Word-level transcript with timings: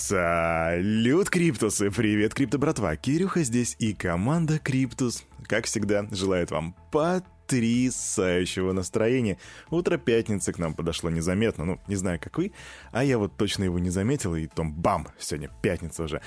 Салют, 0.00 1.28
Криптусы! 1.28 1.90
Привет, 1.90 2.32
Крипто 2.32 2.56
братва! 2.56 2.94
Кирюха 2.94 3.42
здесь 3.42 3.74
и 3.80 3.92
команда 3.92 4.60
Криптус, 4.60 5.24
как 5.48 5.66
всегда, 5.66 6.06
желает 6.12 6.52
вам 6.52 6.76
потрясающего 6.92 8.72
настроения. 8.72 9.38
Утро 9.70 9.98
пятницы 9.98 10.52
к 10.52 10.58
нам 10.58 10.74
подошло 10.74 11.10
незаметно, 11.10 11.64
ну, 11.64 11.80
не 11.88 11.96
знаю, 11.96 12.20
как 12.20 12.38
вы, 12.38 12.52
а 12.92 13.02
я 13.02 13.18
вот 13.18 13.36
точно 13.36 13.64
его 13.64 13.80
не 13.80 13.90
заметил, 13.90 14.36
и 14.36 14.46
том 14.46 14.72
бам, 14.72 15.08
сегодня 15.18 15.50
пятница 15.62 16.04
уже. 16.04 16.22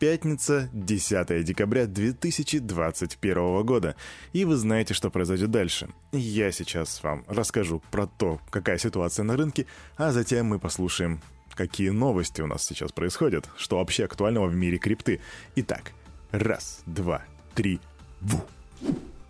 Пятница, 0.00 0.68
10 0.72 1.44
декабря 1.44 1.86
2021 1.86 3.64
года. 3.64 3.94
И 4.32 4.44
вы 4.44 4.56
знаете, 4.56 4.92
что 4.92 5.08
произойдет 5.08 5.52
дальше. 5.52 5.88
Я 6.10 6.50
сейчас 6.50 7.00
вам 7.04 7.24
расскажу 7.28 7.80
про 7.92 8.08
то, 8.08 8.40
какая 8.50 8.76
ситуация 8.76 9.22
на 9.22 9.36
рынке, 9.36 9.66
а 9.96 10.10
затем 10.10 10.46
мы 10.46 10.58
послушаем 10.58 11.20
какие 11.54 11.90
новости 11.90 12.40
у 12.40 12.46
нас 12.46 12.64
сейчас 12.64 12.92
происходят, 12.92 13.48
что 13.56 13.78
вообще 13.78 14.04
актуального 14.04 14.46
в 14.46 14.54
мире 14.54 14.78
крипты. 14.78 15.20
Итак, 15.56 15.92
раз, 16.30 16.82
два, 16.86 17.22
три, 17.54 17.80
ву. 18.20 18.44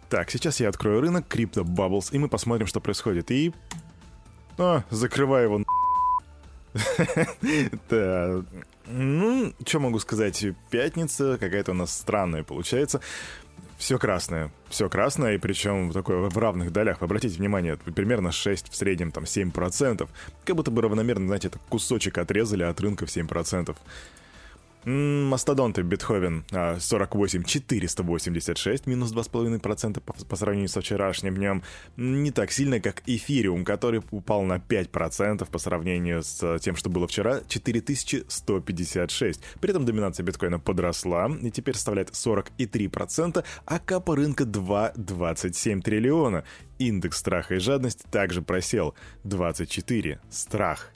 Так, 0.08 0.30
сейчас 0.30 0.60
я 0.60 0.68
открою 0.68 1.00
рынок 1.00 1.26
Crypto 1.28 1.64
Bubbles, 1.64 2.08
и 2.12 2.18
мы 2.18 2.28
посмотрим, 2.28 2.66
что 2.66 2.80
происходит. 2.80 3.30
И... 3.30 3.52
А, 4.58 4.84
закрываю 4.90 5.44
его. 5.44 5.64
Ну, 8.86 9.54
что 9.66 9.80
могу 9.80 9.98
сказать? 9.98 10.44
Пятница 10.68 11.38
какая-то 11.38 11.70
у 11.70 11.74
нас 11.74 11.90
странная 11.90 12.44
получается. 12.44 13.00
Все 13.78 13.98
красное. 13.98 14.50
Все 14.68 14.88
красное, 14.88 15.34
и 15.34 15.38
причем 15.38 15.92
такое 15.92 16.28
в 16.28 16.38
равных 16.38 16.72
долях. 16.72 17.02
Обратите 17.02 17.36
внимание, 17.36 17.76
примерно 17.76 18.32
6, 18.32 18.70
в 18.70 18.76
среднем 18.76 19.10
там 19.10 19.24
7%. 19.24 20.08
Как 20.44 20.56
будто 20.56 20.70
бы 20.70 20.82
равномерно, 20.82 21.26
знаете, 21.26 21.50
кусочек 21.68 22.18
отрезали 22.18 22.62
от 22.62 22.80
рынка 22.80 23.06
в 23.06 23.08
7%. 23.08 23.76
Мастодонты 24.84 25.82
Бетховен 25.82 26.44
48 26.50 27.44
486, 27.44 28.86
минус 28.86 29.14
2,5% 29.14 30.00
по, 30.00 30.12
по 30.12 30.36
сравнению 30.36 30.68
со 30.68 30.80
вчерашним 30.82 31.36
днем. 31.36 31.62
Не 31.96 32.30
так 32.30 32.52
сильно, 32.52 32.80
как 32.80 33.02
Эфириум, 33.06 33.64
который 33.64 34.02
упал 34.10 34.42
на 34.42 34.56
5% 34.56 35.50
по 35.50 35.58
сравнению 35.58 36.22
с 36.22 36.58
тем, 36.58 36.76
что 36.76 36.90
было 36.90 37.06
вчера, 37.06 37.40
4156. 37.48 39.40
При 39.60 39.70
этом 39.70 39.86
доминация 39.86 40.24
биткоина 40.24 40.58
подросла 40.58 41.30
и 41.42 41.50
теперь 41.50 41.76
составляет 41.76 42.10
43%, 42.10 43.44
а 43.64 43.78
капа 43.78 44.16
рынка 44.16 44.44
2,27 44.44 45.80
триллиона. 45.80 46.44
Индекс 46.78 47.18
страха 47.18 47.54
и 47.54 47.58
жадности 47.58 48.04
также 48.10 48.42
просел 48.42 48.94
24. 49.22 50.20
Страх. 50.28 50.90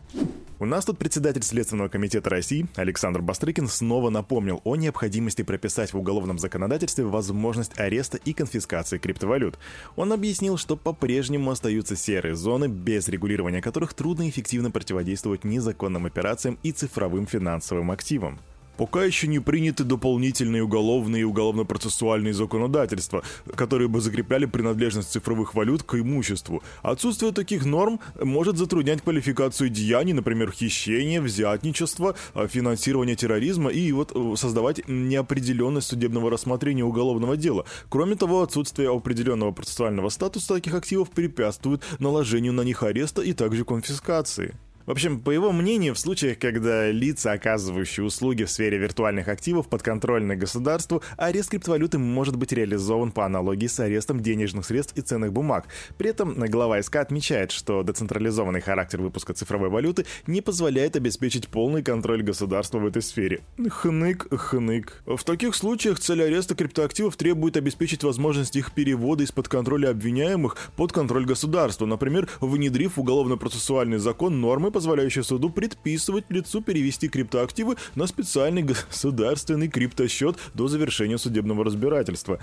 У 0.60 0.66
нас 0.66 0.84
тут 0.84 0.98
председатель 0.98 1.44
Следственного 1.44 1.88
комитета 1.88 2.30
России 2.30 2.66
Александр 2.74 3.22
Бастрыкин 3.22 3.68
снова 3.68 4.10
напомнил 4.10 4.60
о 4.64 4.74
необходимости 4.74 5.42
прописать 5.42 5.92
в 5.92 5.98
уголовном 5.98 6.40
законодательстве 6.40 7.04
возможность 7.04 7.78
ареста 7.78 8.16
и 8.16 8.32
конфискации 8.32 8.98
криптовалют. 8.98 9.56
Он 9.94 10.12
объяснил, 10.12 10.56
что 10.56 10.76
по-прежнему 10.76 11.52
остаются 11.52 11.94
серые 11.94 12.34
зоны, 12.34 12.66
без 12.66 13.06
регулирования 13.06 13.62
которых 13.62 13.94
трудно 13.94 14.28
эффективно 14.28 14.72
противодействовать 14.72 15.44
незаконным 15.44 16.06
операциям 16.06 16.58
и 16.64 16.72
цифровым 16.72 17.28
финансовым 17.28 17.92
активам. 17.92 18.40
Пока 18.78 19.04
еще 19.04 19.26
не 19.26 19.40
приняты 19.40 19.82
дополнительные 19.82 20.62
уголовные 20.62 21.22
и 21.22 21.24
уголовно-процессуальные 21.24 22.32
законодательства, 22.32 23.24
которые 23.56 23.88
бы 23.88 24.00
закрепляли 24.00 24.46
принадлежность 24.46 25.10
цифровых 25.10 25.54
валют 25.56 25.82
к 25.82 25.96
имуществу. 25.96 26.62
Отсутствие 26.82 27.32
таких 27.32 27.64
норм 27.64 27.98
может 28.22 28.56
затруднять 28.56 29.02
квалификацию 29.02 29.68
деяний, 29.68 30.12
например, 30.12 30.52
хищение, 30.52 31.20
взятничество, 31.20 32.14
а, 32.34 32.46
финансирование 32.46 33.16
терроризма 33.16 33.70
и 33.70 33.90
вот 33.90 34.12
э, 34.14 34.34
создавать 34.36 34.86
неопределенность 34.86 35.88
судебного 35.88 36.30
рассмотрения 36.30 36.84
уголовного 36.84 37.36
дела. 37.36 37.64
Кроме 37.88 38.14
того, 38.14 38.42
отсутствие 38.42 38.94
определенного 38.94 39.50
процессуального 39.50 40.08
статуса 40.08 40.54
таких 40.54 40.74
активов 40.74 41.10
препятствует 41.10 41.82
наложению 41.98 42.52
на 42.52 42.62
них 42.62 42.84
ареста 42.84 43.22
и 43.22 43.32
также 43.32 43.64
конфискации. 43.64 44.54
В 44.88 44.90
общем, 44.90 45.20
по 45.20 45.30
его 45.30 45.52
мнению, 45.52 45.94
в 45.94 45.98
случаях, 45.98 46.38
когда 46.38 46.90
лица, 46.90 47.32
оказывающие 47.32 48.06
услуги 48.06 48.44
в 48.44 48.50
сфере 48.50 48.78
виртуальных 48.78 49.28
активов, 49.28 49.68
подконтрольны 49.68 50.34
государству, 50.34 51.02
арест 51.18 51.50
криптовалюты 51.50 51.98
может 51.98 52.36
быть 52.36 52.52
реализован 52.52 53.12
по 53.12 53.26
аналогии 53.26 53.66
с 53.66 53.78
арестом 53.80 54.20
денежных 54.20 54.64
средств 54.64 54.96
и 54.96 55.02
ценных 55.02 55.30
бумаг. 55.30 55.66
При 55.98 56.08
этом 56.08 56.32
глава 56.36 56.82
СК 56.82 56.96
отмечает, 56.96 57.50
что 57.50 57.82
децентрализованный 57.82 58.62
характер 58.62 59.02
выпуска 59.02 59.34
цифровой 59.34 59.68
валюты 59.68 60.06
не 60.26 60.40
позволяет 60.40 60.96
обеспечить 60.96 61.48
полный 61.48 61.82
контроль 61.82 62.22
государства 62.22 62.78
в 62.78 62.86
этой 62.86 63.02
сфере. 63.02 63.42
Хнык, 63.68 64.34
хнык. 64.34 65.02
В 65.04 65.22
таких 65.22 65.54
случаях 65.54 66.00
цель 66.00 66.22
ареста 66.22 66.54
криптоактивов 66.54 67.14
требует 67.16 67.58
обеспечить 67.58 68.04
возможность 68.04 68.56
их 68.56 68.72
перевода 68.72 69.22
из-под 69.24 69.48
контроля 69.48 69.90
обвиняемых 69.90 70.56
под 70.76 70.92
контроль 70.92 71.26
государства, 71.26 71.84
например, 71.84 72.26
внедрив 72.40 72.98
уголовно-процессуальный 72.98 73.98
закон 73.98 74.40
нормы, 74.40 74.77
позволяющая 74.78 75.24
суду 75.24 75.50
предписывать 75.50 76.26
лицу 76.28 76.62
перевести 76.62 77.08
криптоактивы 77.08 77.74
на 77.96 78.06
специальный 78.06 78.62
государственный 78.62 79.66
криптосчет 79.66 80.36
до 80.54 80.68
завершения 80.68 81.18
судебного 81.18 81.64
разбирательства. 81.64 82.38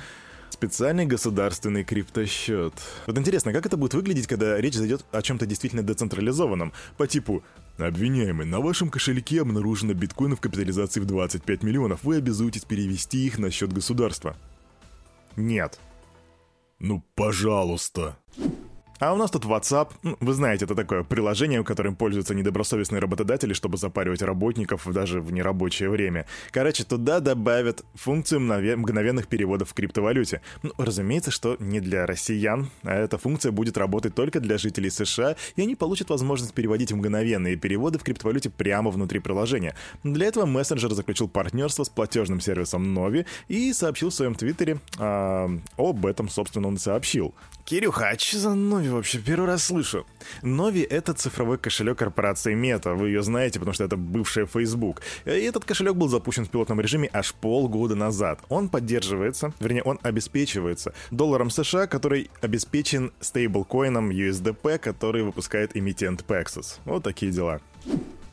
Специальный 0.49 1.05
государственный 1.05 1.85
криптосчет. 1.85 2.73
Вот 3.07 3.17
интересно, 3.17 3.53
как 3.53 3.65
это 3.65 3.77
будет 3.77 3.93
выглядеть, 3.93 4.27
когда 4.27 4.59
речь 4.59 4.73
зайдет 4.73 5.05
о 5.13 5.21
чем-то 5.21 5.45
действительно 5.45 5.81
децентрализованном? 5.81 6.73
По 6.97 7.07
типу 7.07 7.41
Обвиняемый, 7.77 8.45
на 8.45 8.59
вашем 8.59 8.89
кошельке 8.89 9.41
обнаружено 9.41 9.93
биткоинов 9.93 10.41
капитализации 10.41 10.99
в 10.99 11.05
25 11.05 11.63
миллионов. 11.63 12.03
Вы 12.03 12.17
обязуетесь 12.17 12.65
перевести 12.65 13.25
их 13.25 13.37
на 13.37 13.49
счет 13.49 13.71
государства. 13.71 14.35
Нет. 15.37 15.79
Ну, 16.79 17.01
пожалуйста. 17.15 18.17
А 18.97 19.13
у 19.13 19.17
нас 19.17 19.29
тут 19.29 19.43
WhatsApp. 19.43 19.89
Вы 20.21 20.33
знаете, 20.33 20.63
это 20.63 20.73
такое 20.73 21.03
приложение, 21.03 21.61
которым 21.65 21.95
пользуются 21.95 22.33
недобросовестные 22.33 22.99
работодатели, 22.99 23.51
чтобы 23.51 23.77
запаривать 23.77 24.21
работников 24.21 24.89
даже 24.89 25.19
в 25.19 25.33
нерабочее 25.33 25.89
время. 25.89 26.25
Короче, 26.51 26.85
туда 26.85 27.19
добавят 27.19 27.83
функцию 27.93 28.39
мгновенных 28.39 29.27
переводов 29.27 29.69
в 29.71 29.73
криптовалюте. 29.73 30.41
Ну, 30.63 30.71
разумеется, 30.77 31.29
что 31.29 31.57
не 31.59 31.81
для 31.81 32.05
россиян, 32.05 32.69
а 32.83 32.93
эта 32.93 33.17
функция 33.17 33.51
будет 33.51 33.77
работать 33.77 34.15
только 34.15 34.39
для 34.39 34.57
жителей 34.57 34.89
США, 34.89 35.35
и 35.57 35.61
они 35.61 35.75
получат 35.75 36.09
возможность 36.09 36.53
переводить 36.53 36.93
мгновенные 36.93 37.57
переводы 37.57 37.99
в 37.99 38.03
криптовалюте 38.03 38.49
прямо 38.49 38.91
внутри 38.91 39.19
приложения. 39.19 39.75
Для 40.03 40.27
этого 40.27 40.45
мессенджер 40.45 40.93
заключил 40.93 41.27
партнерство 41.27 41.83
с 41.83 41.89
платежным 41.89 42.39
сервисом 42.39 42.97
Novi 42.97 43.25
и 43.49 43.73
сообщил 43.73 44.09
в 44.09 44.13
своем 44.13 44.35
твиттере 44.35 44.79
а, 44.97 45.49
об 45.75 46.05
этом, 46.05 46.29
собственно, 46.29 46.69
он 46.69 46.77
сообщил. 46.77 47.33
Кирюха, 47.65 48.15
что 48.17 48.37
за 48.37 48.49
Novi 48.49 48.84
вообще? 48.89 49.19
Первый 49.19 49.47
раз 49.47 49.63
слышу. 49.63 50.05
Novi— 50.41 50.85
это 50.89 51.13
цифровой 51.13 51.57
кошелек 51.57 51.97
корпорации 51.99 52.55
Meta. 52.55 52.95
Вы 52.95 53.09
ее 53.09 53.23
знаете, 53.23 53.59
потому 53.59 53.73
что 53.73 53.83
это 53.83 53.97
бывшая 53.97 54.45
Facebook. 54.45 55.01
И 55.25 55.29
этот 55.29 55.65
кошелек 55.65 55.95
был 55.95 56.07
запущен 56.07 56.45
в 56.45 56.49
пилотном 56.49 56.81
режиме 56.81 57.09
аж 57.13 57.33
полгода 57.33 57.95
назад. 57.95 58.39
Он 58.49 58.69
поддерживается, 58.69 59.53
вернее, 59.59 59.83
он 59.83 59.99
обеспечивается 60.01 60.93
долларом 61.11 61.49
США, 61.49 61.87
который 61.87 62.29
обеспечен 62.41 63.11
стейблкоином 63.19 64.09
USDP, 64.09 64.77
который 64.77 65.23
выпускает 65.23 65.75
эмитент 65.75 66.23
Paxos. 66.27 66.79
Вот 66.85 67.03
такие 67.03 67.31
дела. 67.31 67.61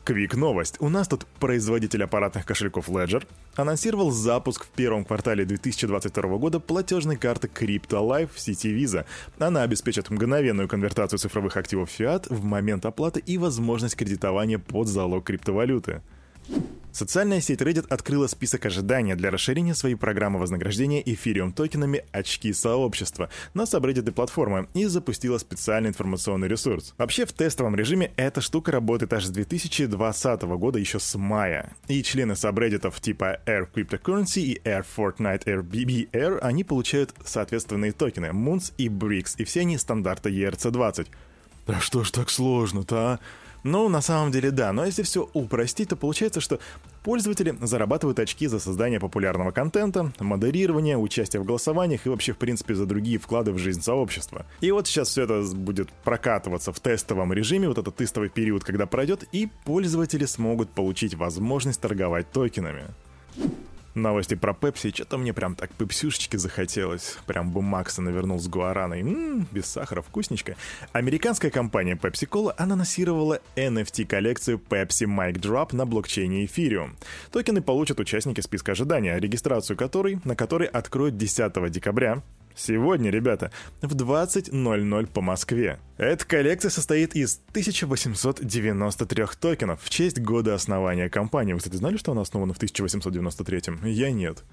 Квик 0.03 0.35
новость. 0.35 0.75
У 0.81 0.89
нас 0.89 1.07
тут 1.07 1.25
производитель 1.39 2.03
аппаратных 2.03 2.45
кошельков 2.45 2.89
Ledger 2.89 3.25
анонсировал 3.55 4.11
запуск 4.11 4.65
в 4.65 4.67
первом 4.67 5.05
квартале 5.05 5.45
2022 5.45 6.37
года 6.39 6.59
платежной 6.59 7.15
карты 7.15 7.47
CryptoLife 7.47 8.29
в 8.33 8.37
сети 8.37 8.67
Visa. 8.75 9.05
Она 9.39 9.61
обеспечит 9.61 10.09
мгновенную 10.09 10.67
конвертацию 10.67 11.19
цифровых 11.19 11.55
активов 11.55 11.89
Fiat 11.89 12.25
в 12.27 12.43
момент 12.43 12.85
оплаты 12.85 13.21
и 13.21 13.37
возможность 13.37 13.95
кредитования 13.95 14.59
под 14.59 14.89
залог 14.89 15.23
криптовалюты. 15.23 16.01
Социальная 16.93 17.41
сеть 17.41 17.59
Reddit 17.59 17.87
открыла 17.89 18.27
список 18.27 18.67
ожидания 18.67 19.15
для 19.15 19.31
расширения 19.31 19.73
своей 19.73 19.95
программы 19.95 20.37
вознаграждения 20.37 21.01
эфириум 21.03 21.51
токенами 21.51 22.05
«Очки 22.11 22.53
сообщества» 22.53 23.31
на 23.55 23.65
сабреддиты 23.65 24.11
платформы 24.11 24.67
и 24.75 24.85
запустила 24.85 25.39
специальный 25.39 25.89
информационный 25.89 26.47
ресурс. 26.47 26.93
Вообще 26.99 27.25
в 27.25 27.33
тестовом 27.33 27.75
режиме 27.75 28.11
эта 28.15 28.41
штука 28.41 28.71
работает 28.71 29.11
аж 29.11 29.25
с 29.25 29.31
2020 29.31 30.43
года, 30.43 30.77
еще 30.77 30.99
с 30.99 31.17
мая. 31.17 31.75
И 31.87 32.03
члены 32.03 32.35
сабреддитов 32.35 33.01
типа 33.01 33.39
Air 33.47 33.67
Cryptocurrency 33.73 34.41
и 34.41 34.61
Air 34.63 34.85
Fortnite 34.95 35.45
Air 35.45 35.63
BBR, 35.63 36.37
они 36.41 36.63
получают 36.63 37.15
соответственные 37.25 37.93
токены 37.93 38.27
Moons 38.27 38.71
и 38.77 38.87
Bricks, 38.87 39.33
и 39.39 39.45
все 39.45 39.61
они 39.61 39.79
стандарта 39.79 40.29
ERC-20. 40.29 41.07
Да 41.65 41.79
что 41.79 42.03
ж 42.03 42.11
так 42.11 42.29
сложно-то, 42.29 42.97
а? 42.97 43.19
Ну, 43.63 43.87
на 43.87 44.01
самом 44.01 44.31
деле, 44.31 44.51
да. 44.51 44.73
Но 44.73 44.85
если 44.85 45.03
все 45.03 45.29
упростить, 45.33 45.89
то 45.89 45.95
получается, 45.95 46.41
что 46.41 46.59
пользователи 47.03 47.55
зарабатывают 47.61 48.19
очки 48.19 48.47
за 48.47 48.59
создание 48.59 48.99
популярного 48.99 49.51
контента, 49.51 50.11
модерирование, 50.19 50.97
участие 50.97 51.41
в 51.41 51.45
голосованиях 51.45 52.05
и 52.05 52.09
вообще, 52.09 52.33
в 52.33 52.37
принципе, 52.37 52.75
за 52.75 52.85
другие 52.85 53.17
вклады 53.19 53.51
в 53.51 53.57
жизнь 53.57 53.81
сообщества. 53.81 54.45
И 54.59 54.71
вот 54.71 54.87
сейчас 54.87 55.09
все 55.09 55.23
это 55.23 55.41
будет 55.55 55.89
прокатываться 56.03 56.73
в 56.73 56.79
тестовом 56.79 57.31
режиме, 57.31 57.69
вот 57.69 57.77
этот 57.77 57.95
тестовый 57.95 58.29
период, 58.29 58.63
когда 58.63 58.85
пройдет, 58.85 59.23
и 59.31 59.49
пользователи 59.63 60.25
смогут 60.25 60.69
получить 60.69 61.15
возможность 61.15 61.79
торговать 61.79 62.31
токенами. 62.31 62.83
Новости 63.95 64.33
про 64.33 64.53
Пепси, 64.53 64.91
что-то 64.91 65.19
мне 65.19 65.33
прям 65.33 65.55
так 65.55 65.71
пепсюшечки 65.71 66.37
захотелось. 66.37 67.17
Прям 67.27 67.51
бы 67.51 67.61
Макса 67.61 68.01
навернул 68.01 68.39
с 68.39 68.47
гуараной. 68.47 69.03
Ммм, 69.03 69.47
без 69.51 69.67
сахара, 69.67 70.01
вкусничка. 70.01 70.55
Американская 70.93 71.51
компания 71.51 71.93
Pepsi 71.93 72.27
Cola 72.27 72.53
анонсировала 72.57 73.39
NFT-коллекцию 73.55 74.59
Pepsi 74.67 75.05
Mic 75.05 75.33
Drop 75.33 75.75
на 75.75 75.85
блокчейне 75.85 76.45
Ethereum. 76.45 76.95
Токены 77.31 77.61
получат 77.61 77.99
участники 77.99 78.41
списка 78.41 78.71
ожидания, 78.71 79.19
регистрацию 79.19 79.77
которой, 79.77 80.19
на 80.23 80.35
которой 80.35 80.67
откроют 80.67 81.15
10 81.17 81.71
декабря 81.71 82.23
Сегодня, 82.55 83.09
ребята, 83.09 83.51
в 83.81 83.95
20.00 83.95 85.07
по 85.07 85.21
Москве. 85.21 85.79
Эта 85.97 86.25
коллекция 86.25 86.69
состоит 86.69 87.15
из 87.15 87.39
1893 87.49 89.25
токенов 89.39 89.81
в 89.81 89.89
честь 89.89 90.19
года 90.19 90.53
основания 90.55 91.09
компании. 91.09 91.53
Вы, 91.53 91.59
кстати, 91.59 91.75
знали, 91.75 91.97
что 91.97 92.11
она 92.11 92.21
основана 92.21 92.53
в 92.53 92.57
1893? 92.57 93.91
Я 93.91 94.11
нет. 94.11 94.43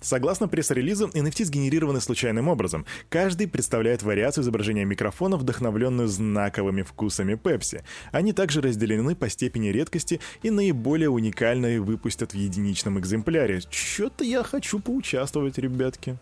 Согласно 0.00 0.46
пресс-релизу, 0.46 1.08
NFT 1.08 1.46
сгенерированы 1.46 2.00
случайным 2.00 2.48
образом. 2.48 2.84
Каждый 3.08 3.48
представляет 3.48 4.02
вариацию 4.02 4.42
изображения 4.42 4.84
микрофона, 4.84 5.36
вдохновленную 5.36 6.06
знаковыми 6.06 6.82
вкусами 6.82 7.34
Pepsi. 7.34 7.82
Они 8.12 8.32
также 8.32 8.60
разделены 8.60 9.16
по 9.16 9.28
степени 9.30 9.68
редкости 9.68 10.20
и 10.42 10.50
наиболее 10.50 11.08
уникальные 11.08 11.80
выпустят 11.80 12.32
в 12.32 12.36
единичном 12.36 12.98
экземпляре. 12.98 13.62
Чё-то 13.70 14.22
я 14.22 14.42
хочу 14.42 14.80
поучаствовать, 14.80 15.58
ребятки. 15.58 16.18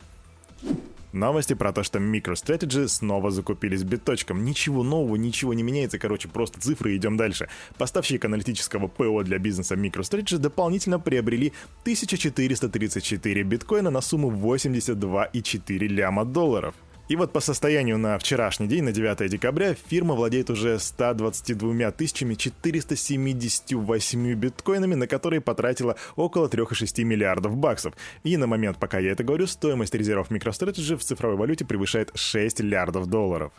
Новости 1.15 1.55
про 1.55 1.73
то, 1.73 1.85
что 1.85 2.01
MicroStrategy 2.01 2.89
снова 2.89 3.31
закупились 3.31 3.85
биточком. 3.85 4.45
Ничего 4.45 4.83
нового, 4.83 5.15
ничего 5.15 5.55
не 5.55 5.63
меняется, 5.63 5.97
короче, 5.97 6.27
просто 6.27 6.61
цифры, 6.61 6.97
идем 6.97 7.17
дальше. 7.17 7.49
Поставщик 7.79 8.25
аналитического 8.25 8.89
ПО 8.89 9.23
для 9.23 9.39
бизнеса 9.39 9.77
MicroStrategy 9.77 10.39
дополнительно 10.39 10.99
приобрели 10.99 11.53
1434 11.83 13.43
биткоина 13.45 13.91
на 13.91 14.01
сумму 14.01 14.29
82,4 14.33 15.87
ляма 15.87 16.25
долларов. 16.25 16.75
И 17.07 17.17
вот 17.17 17.33
по 17.33 17.41
состоянию 17.41 17.99
на 17.99 18.19
вчерашний 18.19 18.67
день, 18.67 18.85
на 18.85 18.93
9 18.93 19.31
декабря, 19.31 19.75
фирма 19.75 20.15
владеет 20.15 20.49
уже 20.49 20.79
122 20.79 21.93
478 21.93 24.35
биткоинами, 24.35 24.95
на 24.95 25.07
которые 25.07 25.43
потратила 25.43 25.97
около 26.17 26.49
3,6 26.49 27.05
миллиардов 27.05 27.55
баксов. 27.57 27.93
И 28.23 28.39
на 28.39 28.47
момент, 28.47 28.79
пока 28.79 28.99
я 28.99 29.13
это 29.13 29.23
говорю, 29.23 29.47
стоимость 29.47 29.95
резервов 29.95 30.31
MicroStrategy 30.31 30.97
в 30.97 31.05
цифровой 31.05 31.37
валюте 31.37 31.67
превышает 31.67 32.11
6 32.15 32.61
миллиардов 32.61 33.07
долларов. 33.07 33.53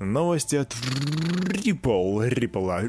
Новости 0.00 0.56
от 0.56 0.72
Ripple. 0.72 2.28
Ripple. 2.28 2.88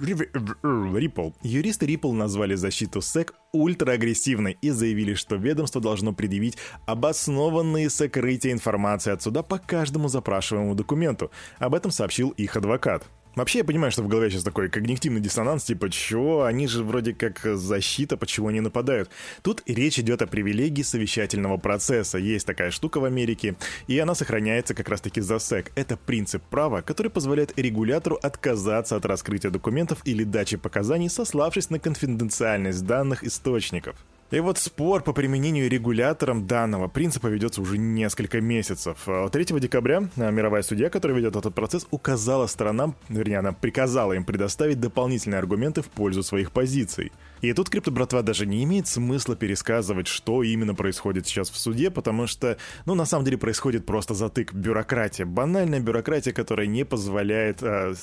Ripple. 0.63 1.33
Юристы 1.43 1.85
Ripple 1.85 2.11
назвали 2.13 2.55
защиту 2.55 2.99
SEC 2.99 3.31
ультраагрессивной 3.53 4.57
и 4.61 4.71
заявили, 4.71 5.13
что 5.13 5.35
ведомство 5.35 5.81
должно 5.81 6.13
предъявить 6.13 6.57
обоснованные 6.85 7.89
сокрытия 7.89 8.51
информации 8.51 9.11
от 9.11 9.21
суда 9.21 9.43
по 9.43 9.57
каждому 9.57 10.07
запрашиваемому 10.07 10.75
документу. 10.75 11.31
Об 11.59 11.75
этом 11.75 11.91
сообщил 11.91 12.29
их 12.29 12.55
адвокат. 12.55 13.05
Вообще, 13.35 13.59
я 13.59 13.65
понимаю, 13.65 13.91
что 13.91 14.01
в 14.01 14.07
голове 14.07 14.29
сейчас 14.29 14.43
такой 14.43 14.69
когнитивный 14.69 15.19
диссонанс, 15.19 15.65
типа, 15.65 15.89
чего, 15.89 16.45
они 16.45 16.67
же 16.67 16.83
вроде 16.83 17.13
как 17.13 17.39
защита, 17.43 18.15
почему 18.15 18.47
они 18.47 18.61
нападают. 18.61 19.09
Тут 19.41 19.61
речь 19.65 19.99
идет 19.99 20.21
о 20.21 20.27
привилегии 20.27 20.83
совещательного 20.83 21.57
процесса. 21.57 22.17
Есть 22.17 22.45
такая 22.45 22.71
штука 22.71 22.99
в 22.99 23.05
Америке, 23.05 23.55
и 23.87 23.99
она 23.99 24.15
сохраняется 24.15 24.73
как 24.73 24.87
раз-таки 24.87 25.19
за 25.19 25.39
СЭК. 25.39 25.71
Это 25.75 25.97
принцип 25.97 26.43
права, 26.43 26.81
который 26.81 27.11
позволяет 27.11 27.57
регулятору 27.57 28.17
отказаться 28.21 28.95
от 28.95 29.05
раскрытия 29.05 29.51
документов 29.51 29.99
или 30.05 30.23
дачи 30.23 30.55
показаний, 30.55 31.09
сославшись 31.09 31.69
на 31.69 31.79
конфиденциальность 31.79 32.85
данных 32.85 33.23
источников. 33.25 33.97
И 34.31 34.39
вот 34.39 34.57
спор 34.57 35.03
по 35.03 35.13
применению 35.13 35.69
регулятором 35.69 36.47
данного 36.47 36.87
принципа 36.87 37.27
ведется 37.27 37.61
уже 37.61 37.77
несколько 37.77 38.41
месяцев. 38.41 38.97
3 39.05 39.29
а 39.31 39.59
декабря 39.59 40.09
а, 40.17 40.31
мировая 40.31 40.63
судья, 40.63 40.89
которая 40.89 41.17
ведет 41.17 41.35
этот 41.35 41.53
процесс, 41.53 41.85
указала 41.91 42.47
сторонам, 42.47 42.95
вернее, 43.07 43.37
она 43.37 43.51
приказала 43.51 44.13
им 44.13 44.25
предоставить 44.25 44.79
дополнительные 44.79 45.37
аргументы 45.37 45.83
в 45.83 45.89
пользу 45.89 46.23
своих 46.23 46.51
позиций. 46.51 47.11
И 47.41 47.53
тут 47.53 47.69
крипто-братва 47.69 48.23
даже 48.23 48.47
не 48.47 48.63
имеет 48.63 48.87
смысла 48.87 49.35
пересказывать, 49.35 50.07
что 50.07 50.41
именно 50.41 50.73
происходит 50.73 51.27
сейчас 51.27 51.51
в 51.51 51.57
суде, 51.57 51.91
потому 51.91 52.25
что, 52.25 52.57
ну, 52.85 52.95
на 52.95 53.05
самом 53.05 53.25
деле 53.25 53.37
происходит 53.37 53.85
просто 53.85 54.15
затык. 54.15 54.53
Бюрократия. 54.53 55.25
Банальная 55.25 55.79
бюрократия, 55.79 56.33
которая 56.33 56.65
не 56.65 56.83
позволяет 56.83 57.61
э, 57.61 57.93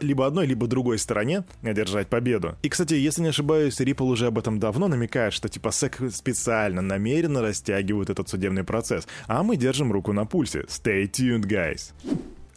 либо 0.00 0.26
одной, 0.26 0.46
либо 0.46 0.66
другой 0.66 0.98
стороне 0.98 1.44
одержать 1.62 2.08
победу. 2.08 2.56
И, 2.62 2.68
кстати, 2.68 2.94
если 2.94 3.22
не 3.22 3.28
ошибаюсь, 3.28 3.80
Ripple 3.80 4.06
уже 4.06 4.26
об 4.26 4.38
этом 4.38 4.58
давно 4.58 4.88
намекает, 4.88 5.32
что 5.32 5.48
типа 5.48 5.67
SEC 5.68 6.10
специально, 6.10 6.82
намеренно 6.82 7.42
растягивают 7.42 8.10
этот 8.10 8.28
судебный 8.28 8.64
процесс, 8.64 9.06
а 9.26 9.42
мы 9.42 9.56
держим 9.56 9.92
руку 9.92 10.12
на 10.12 10.24
пульсе. 10.24 10.60
Stay 10.68 11.10
tuned, 11.10 11.44
guys. 11.46 11.92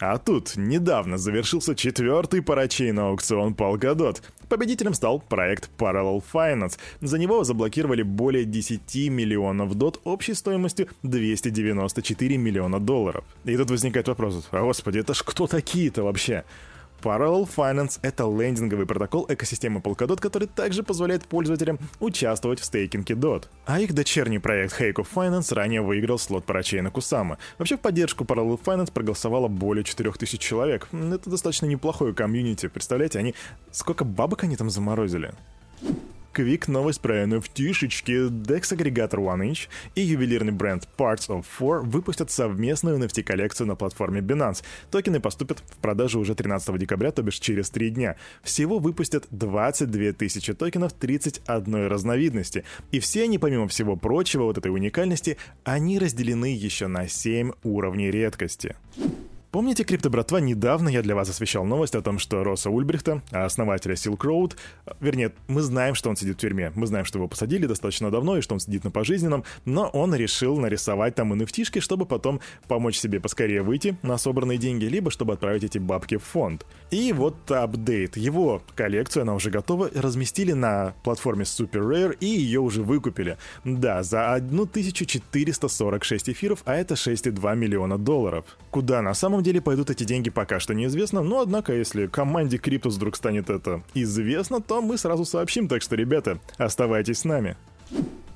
А 0.04 0.18
тут 0.18 0.56
недавно 0.56 1.16
завершился 1.16 1.76
четвертый 1.76 2.42
парачейный 2.42 3.04
аукцион 3.04 3.54
Polkadot. 3.54 4.20
Победителем 4.48 4.94
стал 4.94 5.20
проект 5.20 5.70
Parallel 5.78 6.20
Finance. 6.32 6.76
За 7.00 7.18
него 7.18 7.44
заблокировали 7.44 8.02
более 8.02 8.44
10 8.44 8.96
миллионов 9.10 9.76
дот 9.76 10.00
общей 10.02 10.34
стоимостью 10.34 10.88
294 11.04 12.36
миллиона 12.36 12.80
долларов. 12.80 13.24
И 13.44 13.56
тут 13.56 13.70
возникает 13.70 14.08
вопрос, 14.08 14.48
а 14.50 14.62
господи, 14.62 14.98
это 14.98 15.14
ж 15.14 15.22
кто 15.24 15.46
такие-то 15.46 16.02
вообще? 16.02 16.42
Parallel 17.02 17.48
Finance— 17.54 17.98
это 18.02 18.24
лендинговый 18.24 18.86
протокол 18.86 19.26
экосистемы 19.28 19.80
Polkadot, 19.80 20.20
который 20.20 20.46
также 20.46 20.82
позволяет 20.82 21.24
пользователям 21.26 21.78
участвовать 21.98 22.60
в 22.60 22.64
стейкинге 22.64 23.14
DOT. 23.14 23.46
А 23.66 23.80
их 23.80 23.92
дочерний 23.92 24.38
проект 24.38 24.80
Heiko 24.80 25.04
Finance 25.14 25.52
ранее 25.52 25.82
выиграл 25.82 26.18
слот 26.18 26.44
парачейна 26.44 26.90
Кусама. 26.90 27.38
Вообще 27.58 27.76
в 27.76 27.80
поддержку 27.80 28.24
Parallel 28.24 28.60
Finance 28.62 28.92
проголосовало 28.92 29.48
более 29.48 29.82
4000 29.82 30.38
человек. 30.38 30.88
Это 30.92 31.28
достаточно 31.28 31.66
неплохое 31.66 32.14
комьюнити. 32.14 32.68
Представляете, 32.68 33.18
они... 33.18 33.34
Сколько 33.72 34.04
бабок 34.04 34.44
они 34.44 34.56
там 34.56 34.70
заморозили? 34.70 35.34
Quick 36.34 36.70
новость 36.70 37.02
про 37.02 37.24
NFT-шечки. 37.24 38.30
DEX-агрегатор 38.30 39.20
OneInch 39.20 39.68
и 39.94 40.00
ювелирный 40.00 40.52
бренд 40.52 40.88
Parts 40.96 41.28
of 41.28 41.44
Four 41.58 41.80
выпустят 41.80 42.30
совместную 42.30 42.98
NFT-коллекцию 42.98 43.66
на 43.66 43.76
платформе 43.76 44.22
Binance. 44.22 44.62
Токены 44.90 45.20
поступят 45.20 45.58
в 45.58 45.76
продажу 45.76 46.20
уже 46.20 46.34
13 46.34 46.78
декабря, 46.78 47.12
то 47.12 47.22
бишь 47.22 47.38
через 47.38 47.68
3 47.68 47.90
дня. 47.90 48.16
Всего 48.42 48.78
выпустят 48.78 49.26
22 49.30 50.12
тысячи 50.12 50.54
токенов 50.54 50.94
31 50.94 51.88
разновидности. 51.88 52.64
И 52.92 53.00
все 53.00 53.24
они, 53.24 53.36
помимо 53.36 53.68
всего 53.68 53.96
прочего, 53.96 54.44
вот 54.44 54.56
этой 54.56 54.72
уникальности, 54.72 55.36
они 55.64 55.98
разделены 55.98 56.54
еще 56.54 56.86
на 56.86 57.08
7 57.08 57.52
уровней 57.62 58.10
редкости. 58.10 58.74
Помните, 59.52 59.84
крипто-братва, 59.84 60.40
недавно 60.40 60.88
я 60.88 61.02
для 61.02 61.14
вас 61.14 61.28
освещал 61.28 61.66
новость 61.66 61.94
о 61.94 62.00
том, 62.00 62.18
что 62.18 62.42
Росса 62.42 62.70
Ульбрихта, 62.70 63.20
основателя 63.32 63.96
Silk 63.96 64.20
Road, 64.20 64.54
вернее, 64.98 65.34
мы 65.46 65.60
знаем, 65.60 65.94
что 65.94 66.08
он 66.08 66.16
сидит 66.16 66.38
в 66.38 66.40
тюрьме, 66.40 66.72
мы 66.74 66.86
знаем, 66.86 67.04
что 67.04 67.18
его 67.18 67.28
посадили 67.28 67.66
достаточно 67.66 68.10
давно 68.10 68.38
и 68.38 68.40
что 68.40 68.54
он 68.54 68.60
сидит 68.60 68.82
на 68.84 68.90
пожизненном, 68.90 69.44
но 69.66 69.88
он 69.88 70.14
решил 70.14 70.56
нарисовать 70.56 71.16
там 71.16 71.34
nft 71.34 71.80
чтобы 71.82 72.06
потом 72.06 72.40
помочь 72.66 72.96
себе 72.96 73.20
поскорее 73.20 73.60
выйти 73.60 73.98
на 74.00 74.16
собранные 74.16 74.56
деньги, 74.56 74.86
либо 74.86 75.10
чтобы 75.10 75.34
отправить 75.34 75.64
эти 75.64 75.76
бабки 75.76 76.16
в 76.16 76.24
фонд. 76.24 76.64
И 76.90 77.12
вот 77.12 77.50
апдейт. 77.50 78.16
Его 78.16 78.62
коллекцию, 78.74 79.24
она 79.24 79.34
уже 79.34 79.50
готова, 79.50 79.90
разместили 79.94 80.52
на 80.52 80.94
платформе 81.04 81.44
Super 81.44 81.86
Rare 81.86 82.16
и 82.18 82.26
ее 82.26 82.60
уже 82.60 82.82
выкупили. 82.82 83.36
Да, 83.64 84.02
за 84.02 84.32
1446 84.32 86.30
эфиров, 86.30 86.62
а 86.64 86.74
это 86.74 86.94
6,2 86.94 87.54
миллиона 87.54 87.98
долларов. 87.98 88.46
Куда 88.70 89.02
на 89.02 89.12
самом 89.42 89.54
деле 89.54 89.60
пойдут 89.60 89.90
эти 89.90 90.04
деньги, 90.04 90.30
пока 90.30 90.60
что 90.60 90.72
неизвестно, 90.72 91.22
но 91.22 91.40
однако, 91.40 91.72
если 91.72 92.06
команде 92.06 92.58
Криптус 92.58 92.94
вдруг 92.94 93.16
станет 93.16 93.50
это 93.50 93.82
известно, 93.92 94.60
то 94.60 94.80
мы 94.80 94.96
сразу 94.96 95.24
сообщим, 95.24 95.66
так 95.66 95.82
что, 95.82 95.96
ребята, 95.96 96.38
оставайтесь 96.58 97.18
с 97.18 97.24
нами. 97.24 97.56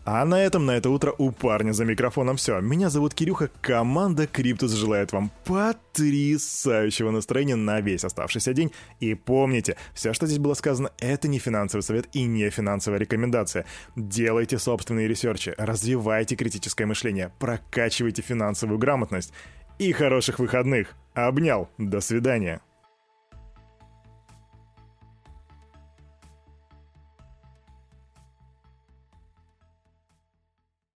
А 0.05 0.25
на 0.25 0.41
этом 0.41 0.67
на 0.67 0.77
это 0.77 0.91
утро 0.91 1.15
у 1.19 1.31
парня 1.31 1.73
за 1.73 1.85
микрофоном 1.85 2.37
все. 2.37 2.61
Меня 2.61 2.91
зовут 2.91 3.15
Кирюха, 3.15 3.51
команда 3.61 4.27
Криптус 4.27 4.73
желает 4.73 5.13
вам 5.13 5.31
потрясающего 5.45 7.11
настроения 7.11 7.57
на 7.57 7.81
весь 7.81 8.05
оставшийся 8.05 8.53
день. 8.53 8.73
И 9.01 9.15
помните, 9.15 9.77
все, 9.95 10.13
что 10.13 10.27
здесь 10.27 10.39
было 10.39 10.55
сказано, 10.55 10.91
это 10.99 11.29
не 11.29 11.39
финансовый 11.39 11.83
совет 11.83 12.09
и 12.13 12.25
не 12.25 12.51
финансовая 12.51 12.99
рекомендация. 12.99 13.65
Делайте 13.97 14.59
собственные 14.59 15.09
research 15.09 15.45
и, 15.45 15.55
развивайте 15.57 16.35
критическое 16.37 16.87
мышление, 16.87 17.31
прокачивайте 17.39 18.23
финансовую 18.23 18.79
грамотность 18.79 19.33
и 19.78 19.92
хороших 19.92 20.38
выходных. 20.38 20.95
Обнял. 21.14 21.68
До 21.78 22.00
свидания. 22.00 22.61